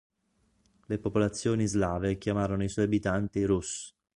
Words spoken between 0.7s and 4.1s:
Le popolazioni slave chiamarono i suoi abitanti Rus'.